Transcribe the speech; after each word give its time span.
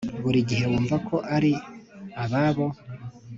buri 0.23 0.39
gihe 0.49 0.63
wumva 0.71 0.95
ko 1.07 1.15
ari 1.35 1.51
ababo? 2.23 2.65